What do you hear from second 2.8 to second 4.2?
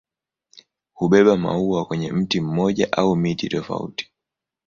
au miti tofauti.